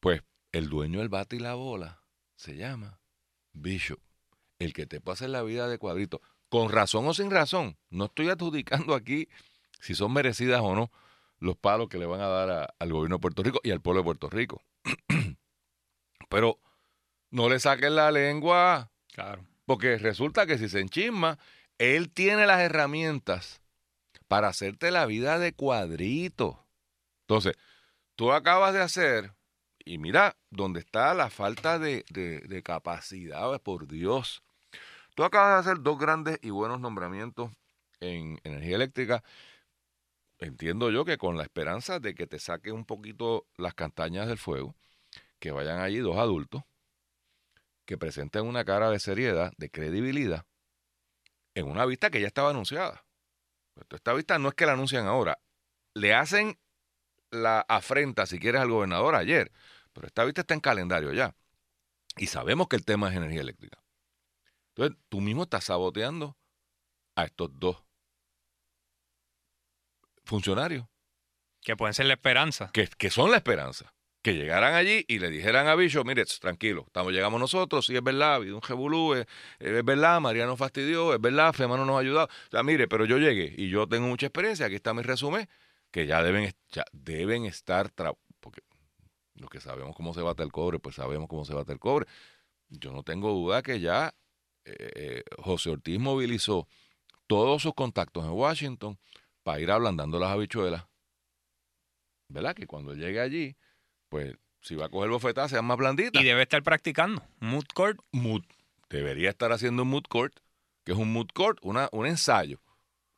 Pues 0.00 0.22
el 0.52 0.68
dueño 0.68 0.98
del 1.00 1.08
bate 1.08 1.36
y 1.36 1.40
la 1.40 1.54
bola 1.54 2.02
se 2.36 2.56
llama 2.56 3.00
Bishop. 3.52 4.00
El 4.58 4.72
que 4.72 4.86
te 4.86 5.00
pasa 5.00 5.24
en 5.24 5.32
la 5.32 5.42
vida 5.42 5.68
de 5.68 5.78
cuadrito. 5.78 6.20
Con 6.48 6.70
razón 6.70 7.06
o 7.06 7.14
sin 7.14 7.30
razón. 7.30 7.76
No 7.90 8.06
estoy 8.06 8.28
adjudicando 8.28 8.94
aquí 8.94 9.28
si 9.80 9.94
son 9.94 10.12
merecidas 10.12 10.60
o 10.62 10.74
no 10.74 10.90
los 11.40 11.56
palos 11.56 11.88
que 11.88 11.98
le 11.98 12.06
van 12.06 12.20
a 12.20 12.26
dar 12.26 12.50
a- 12.50 12.74
al 12.78 12.92
gobierno 12.92 13.16
de 13.16 13.20
Puerto 13.20 13.42
Rico 13.44 13.60
y 13.62 13.70
al 13.70 13.80
pueblo 13.80 14.00
de 14.00 14.04
Puerto 14.04 14.28
Rico. 14.30 14.62
Pero 16.28 16.58
no 17.30 17.48
le 17.48 17.60
saquen 17.60 17.94
la 17.96 18.10
lengua. 18.10 18.90
Claro. 19.12 19.44
Porque 19.66 19.98
resulta 19.98 20.46
que 20.46 20.58
si 20.58 20.68
se 20.68 20.80
enchisma, 20.80 21.38
él 21.78 22.10
tiene 22.10 22.46
las 22.46 22.60
herramientas 22.60 23.60
para 24.26 24.48
hacerte 24.48 24.90
la 24.90 25.06
vida 25.06 25.38
de 25.38 25.52
cuadrito. 25.52 26.64
Entonces, 27.22 27.54
tú 28.16 28.32
acabas 28.32 28.72
de 28.74 28.80
hacer, 28.80 29.34
y 29.84 29.98
mira 29.98 30.36
dónde 30.50 30.80
está 30.80 31.14
la 31.14 31.30
falta 31.30 31.78
de, 31.78 32.04
de- 32.10 32.40
de 32.40 32.62
capacidad, 32.62 33.60
por 33.60 33.86
Dios. 33.86 34.42
Tú 35.14 35.24
acabas 35.24 35.54
de 35.64 35.70
hacer 35.70 35.82
dos 35.82 35.98
grandes 35.98 36.38
y 36.42 36.50
buenos 36.50 36.80
nombramientos 36.80 37.50
en 38.00 38.40
energía 38.44 38.76
eléctrica. 38.76 39.22
Entiendo 40.38 40.90
yo 40.90 41.04
que 41.04 41.18
con 41.18 41.36
la 41.36 41.42
esperanza 41.42 41.98
de 41.98 42.14
que 42.14 42.26
te 42.26 42.38
saquen 42.38 42.74
un 42.74 42.84
poquito 42.84 43.46
las 43.56 43.74
castañas 43.74 44.28
del 44.28 44.38
fuego, 44.38 44.76
que 45.40 45.50
vayan 45.50 45.80
allí 45.80 45.98
dos 45.98 46.16
adultos 46.16 46.62
que 47.88 47.96
presenten 47.96 48.46
una 48.46 48.66
cara 48.66 48.90
de 48.90 49.00
seriedad, 49.00 49.54
de 49.56 49.70
credibilidad, 49.70 50.44
en 51.54 51.66
una 51.66 51.86
vista 51.86 52.10
que 52.10 52.20
ya 52.20 52.26
estaba 52.26 52.50
anunciada. 52.50 53.06
Esta 53.88 54.12
vista 54.12 54.38
no 54.38 54.50
es 54.50 54.54
que 54.54 54.66
la 54.66 54.72
anuncian 54.72 55.06
ahora, 55.06 55.38
le 55.94 56.12
hacen 56.12 56.60
la 57.30 57.60
afrenta, 57.66 58.26
si 58.26 58.38
quieres, 58.38 58.60
al 58.60 58.68
gobernador 58.68 59.14
ayer, 59.14 59.50
pero 59.94 60.06
esta 60.06 60.24
vista 60.24 60.42
está 60.42 60.52
en 60.52 60.60
calendario 60.60 61.14
ya. 61.14 61.34
Y 62.18 62.26
sabemos 62.26 62.68
que 62.68 62.76
el 62.76 62.84
tema 62.84 63.08
es 63.08 63.16
energía 63.16 63.40
eléctrica. 63.40 63.82
Entonces, 64.74 64.98
tú 65.08 65.22
mismo 65.22 65.44
estás 65.44 65.64
saboteando 65.64 66.36
a 67.16 67.24
estos 67.24 67.48
dos 67.58 67.82
funcionarios 70.24 70.86
Que 71.62 71.74
pueden 71.74 71.94
ser 71.94 72.04
la 72.04 72.14
esperanza. 72.14 72.70
que, 72.70 72.86
que 72.86 73.08
son 73.08 73.30
la 73.30 73.38
esperanza, 73.38 73.94
que 74.28 74.34
llegaran 74.34 74.74
allí 74.74 75.06
y 75.08 75.18
le 75.18 75.30
dijeran 75.30 75.68
a 75.68 75.74
Bicho, 75.74 76.04
mire, 76.04 76.24
tranquilo, 76.26 76.84
estamos, 76.86 77.12
llegamos 77.14 77.40
nosotros, 77.40 77.86
sí 77.86 77.96
es 77.96 78.02
verdad, 78.02 78.32
ha 78.32 78.34
habido 78.34 78.56
un 78.56 78.62
jebulú, 78.62 79.14
es, 79.14 79.26
es 79.58 79.82
verdad, 79.82 80.20
María 80.20 80.44
nos 80.44 80.58
fastidió, 80.58 81.14
es 81.14 81.20
verdad, 81.20 81.54
FEMA 81.54 81.78
no 81.78 81.86
nos 81.86 81.96
ha 81.96 82.00
ayudado. 82.00 82.26
O 82.26 82.50
sea, 82.50 82.62
mire, 82.62 82.88
pero 82.88 83.06
yo 83.06 83.16
llegué 83.16 83.54
y 83.56 83.70
yo 83.70 83.88
tengo 83.88 84.06
mucha 84.06 84.26
experiencia, 84.26 84.66
aquí 84.66 84.74
está 84.74 84.92
mi 84.92 85.00
resumen, 85.00 85.48
que 85.90 86.06
ya 86.06 86.22
deben, 86.22 86.52
ya 86.70 86.84
deben 86.92 87.46
estar, 87.46 87.90
porque 88.40 88.60
los 89.36 89.48
que 89.48 89.60
sabemos 89.60 89.96
cómo 89.96 90.12
se 90.12 90.20
bate 90.20 90.42
el 90.42 90.52
cobre, 90.52 90.78
pues 90.78 90.96
sabemos 90.96 91.26
cómo 91.26 91.46
se 91.46 91.54
bate 91.54 91.72
el 91.72 91.78
cobre. 91.78 92.06
Yo 92.68 92.92
no 92.92 93.02
tengo 93.02 93.32
duda 93.32 93.62
que 93.62 93.80
ya 93.80 94.14
eh, 94.66 94.74
eh, 94.94 95.22
José 95.38 95.70
Ortiz 95.70 95.98
movilizó 95.98 96.68
todos 97.26 97.62
sus 97.62 97.72
contactos 97.72 98.24
en 98.24 98.32
Washington 98.32 98.98
para 99.42 99.60
ir 99.60 99.70
ablandando 99.70 100.18
las 100.18 100.32
habichuelas. 100.32 100.84
¿Verdad? 102.28 102.54
Que 102.54 102.66
cuando 102.66 102.92
llegue 102.92 103.20
allí, 103.20 103.56
pues 104.08 104.36
si 104.60 104.74
va 104.74 104.86
a 104.86 104.88
coger 104.88 105.10
bofetadas, 105.10 105.50
sean 105.50 105.64
más 105.64 105.76
blanditas. 105.76 106.20
Y 106.20 106.24
debe 106.24 106.42
estar 106.42 106.62
practicando. 106.62 107.22
Mood 107.40 107.66
court. 107.74 108.00
Mood. 108.12 108.42
Debería 108.90 109.30
estar 109.30 109.52
haciendo 109.52 109.82
un 109.82 109.90
mood 109.90 110.04
court, 110.08 110.34
que 110.84 110.92
es 110.92 110.98
un 110.98 111.12
mood 111.12 111.28
court, 111.32 111.58
una, 111.62 111.88
un 111.92 112.06
ensayo. 112.06 112.60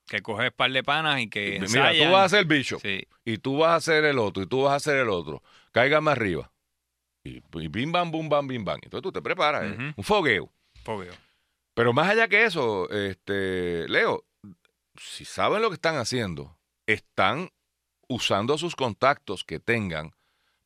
Que 0.07 0.21
coges 0.23 0.51
par 0.53 0.73
de 0.73 0.83
panas 0.83 1.21
y 1.21 1.29
que 1.29 1.61
Mira, 1.61 1.93
tú 1.93 2.11
vas 2.11 2.27
a 2.33 2.37
ser 2.37 2.45
bicho. 2.45 2.79
Y 3.25 3.39
tú 3.39 3.59
vas 3.59 3.71
a 3.71 3.75
hacer 3.77 4.05
el 4.05 4.19
otro, 4.19 4.43
y 4.43 4.47
tú 4.47 4.63
vas 4.63 4.73
a 4.73 4.77
hacer 4.77 4.97
el 4.97 5.09
otro. 5.09 5.43
Cáigame 5.73 6.11
arriba. 6.11 6.51
Y, 7.23 7.41
bim, 7.69 7.93
bam, 7.93 8.11
bum, 8.11 8.29
bam, 8.29 8.47
bim, 8.49 8.65
bam. 8.65 8.81
Entonces 8.83 9.03
tú 9.03 9.13
te 9.13 9.23
preparas. 9.23 9.65
¿eh? 9.65 9.93
Un 9.97 10.05
fogueo. 10.05 10.51
Fogueo. 10.83 11.15
Pero 11.75 11.93
más 11.93 12.09
allá 12.09 12.29
que 12.29 12.45
eso, 12.45 12.91
este, 12.91 13.87
Leo, 13.89 14.25
si 14.97 15.25
saben 15.25 15.63
lo 15.63 15.69
que 15.69 15.75
están 15.75 15.97
haciendo, 15.97 16.59
están 16.87 17.51
usando 18.09 18.59
sus 18.59 18.75
contactos 18.75 19.45
que 19.45 19.61
tengan 19.61 20.13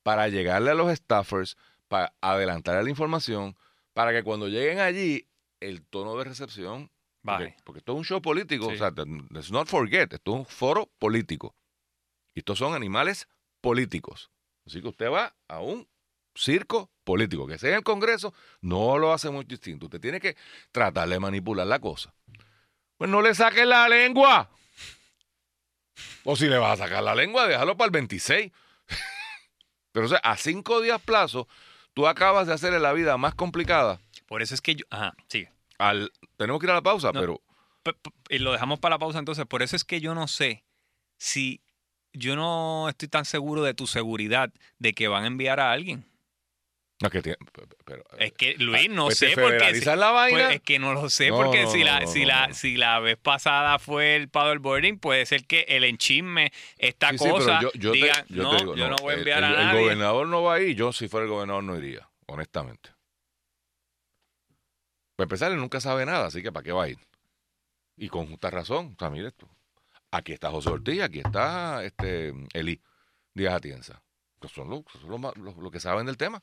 para 0.04 0.28
llegarle 0.28 0.70
a 0.70 0.74
los 0.74 0.96
staffers, 0.96 1.56
para 1.88 2.14
adelantar 2.20 2.84
la 2.84 2.90
información, 2.90 3.56
para 3.92 4.12
que 4.12 4.22
cuando 4.22 4.46
lleguen 4.46 4.78
allí, 4.78 5.26
el 5.58 5.82
tono 5.82 6.16
de 6.16 6.24
recepción. 6.24 6.92
Vale. 7.22 7.56
Porque, 7.64 7.78
esto 7.78 7.92
es 7.92 7.98
un 7.98 8.04
show 8.04 8.20
político, 8.20 8.68
o 8.68 8.76
sea, 8.76 8.92
let's 9.30 9.50
not 9.50 9.66
forget, 9.66 10.12
esto 10.12 10.32
es 10.32 10.38
un 10.40 10.46
foro 10.46 10.90
político. 10.98 11.56
Y 12.34 12.40
estos 12.40 12.58
son 12.58 12.74
animales 12.74 13.26
políticos. 13.62 14.30
Así 14.66 14.82
que 14.82 14.88
usted 14.88 15.10
va 15.10 15.34
a 15.48 15.60
un 15.60 15.88
circo 16.34 16.90
político, 17.02 17.46
que 17.46 17.58
sea 17.58 17.70
en 17.70 17.76
el 17.76 17.82
Congreso, 17.82 18.34
no 18.60 18.98
lo 18.98 19.12
hace 19.12 19.30
muy 19.30 19.44
distinto. 19.44 19.86
Usted 19.86 20.00
tiene 20.00 20.20
que 20.20 20.36
tratar 20.70 21.08
de 21.08 21.18
manipular 21.18 21.66
la 21.66 21.78
cosa. 21.78 22.12
Pues 22.98 23.08
no 23.08 23.22
le 23.22 23.34
saque 23.34 23.64
la 23.64 23.88
lengua. 23.88 24.50
O 26.24 26.36
si 26.36 26.46
le 26.46 26.58
vas 26.58 26.78
a 26.78 26.84
sacar 26.84 27.02
la 27.02 27.14
lengua, 27.14 27.46
déjalo 27.46 27.76
para 27.76 27.86
el 27.86 27.92
26. 27.92 28.52
Pero 29.94 30.06
o 30.06 30.08
sea, 30.08 30.18
a 30.18 30.36
cinco 30.36 30.80
días 30.80 31.00
plazo, 31.00 31.46
tú 31.94 32.08
acabas 32.08 32.48
de 32.48 32.52
hacerle 32.52 32.80
la 32.80 32.92
vida 32.92 33.16
más 33.16 33.36
complicada. 33.36 34.00
Por 34.26 34.42
eso 34.42 34.52
es 34.52 34.60
que 34.60 34.74
yo. 34.74 34.84
Ajá, 34.90 35.14
sigue. 35.28 35.52
Al, 35.78 36.10
tenemos 36.36 36.60
que 36.60 36.66
ir 36.66 36.72
a 36.72 36.74
la 36.74 36.82
pausa, 36.82 37.12
pero. 37.12 37.40
Y 38.28 38.40
lo 38.40 38.50
dejamos 38.50 38.80
para 38.80 38.96
la 38.96 38.98
pausa 38.98 39.20
entonces. 39.20 39.46
Por 39.46 39.62
eso 39.62 39.76
es 39.76 39.84
que 39.84 40.00
yo 40.00 40.12
no 40.16 40.26
sé 40.26 40.64
si. 41.16 41.62
Yo 42.12 42.34
no 42.34 42.88
estoy 42.88 43.06
tan 43.06 43.24
seguro 43.24 43.62
de 43.62 43.74
tu 43.74 43.86
seguridad 43.86 44.52
de 44.80 44.94
que 44.94 45.06
van 45.06 45.24
a 45.24 45.28
enviar 45.28 45.60
a 45.60 45.70
alguien. 45.70 46.04
No, 47.02 47.10
que 47.10 47.36
pero, 47.84 48.04
es 48.18 48.32
que 48.32 48.54
Luis 48.54 48.88
no 48.88 49.06
pues 49.06 49.18
sé 49.18 49.34
porque 49.34 49.80
la 49.96 50.10
vaina? 50.12 50.38
Pues 50.38 50.54
es 50.54 50.60
que 50.62 50.78
no 50.78 50.94
lo 50.94 51.10
sé 51.10 51.30
porque 51.30 51.66
si 51.66 51.82
la 51.82 52.06
si 52.06 52.24
la 52.24 52.52
si 52.54 52.76
la 52.76 53.00
vez 53.00 53.16
pasada 53.16 53.80
fue 53.80 54.14
el 54.14 54.28
paddleboarding 54.28 54.98
puede 54.98 55.26
ser 55.26 55.44
que 55.44 55.66
el 55.68 55.82
enchisme 55.82 56.52
esta 56.78 57.16
cosa 57.16 57.60
yo, 57.74 57.92
diga, 57.92 58.24
no, 58.28 58.76
yo 58.76 58.88
no 58.88 58.96
voy 58.96 59.14
a 59.14 59.18
enviar 59.18 59.44
a 59.44 59.50
nadie. 59.50 59.78
El 59.78 59.82
gobernador 59.82 60.26
no 60.28 60.42
va 60.44 60.54
ahí, 60.54 60.74
yo 60.76 60.92
si 60.92 61.08
fuera 61.08 61.24
el 61.24 61.32
gobernador 61.32 61.64
no 61.64 61.76
iría, 61.76 62.08
honestamente. 62.26 62.90
Pues 65.16 65.26
empezar, 65.26 65.50
él 65.50 65.58
nunca 65.58 65.80
sabe 65.80 66.06
nada, 66.06 66.26
así 66.26 66.42
que 66.42 66.52
¿para 66.52 66.64
qué 66.64 66.72
va 66.72 66.84
a 66.84 66.88
ir? 66.88 66.98
Y 67.96 68.08
con 68.08 68.28
justa 68.28 68.50
razón, 68.50 68.94
o 68.96 68.98
sea, 68.98 69.10
mire 69.10 69.28
esto. 69.28 69.48
Aquí 70.12 70.32
está 70.32 70.50
José 70.50 70.70
Ortiz, 70.70 71.02
aquí 71.02 71.18
está 71.18 71.84
este 71.84 72.32
Eli 72.52 72.80
Díaz 73.34 73.54
Atienza 73.54 74.04
que 75.70 75.80
saben 75.80 76.06
del 76.06 76.16
tema. 76.16 76.40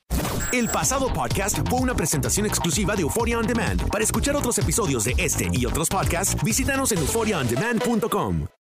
El 0.51 0.69
pasado 0.69 1.11
podcast 1.13 1.59
fue 1.69 1.79
una 1.79 1.95
presentación 1.95 2.45
exclusiva 2.45 2.95
de 2.95 3.03
Euphoria 3.03 3.37
On 3.37 3.47
Demand. 3.47 3.89
Para 3.89 4.03
escuchar 4.03 4.35
otros 4.35 4.57
episodios 4.57 5.05
de 5.05 5.15
este 5.17 5.47
y 5.51 5.65
otros 5.65 5.89
podcasts, 5.89 6.41
visítanos 6.43 6.91
en 6.91 6.99
euphoriaondemand.com. 6.99 8.51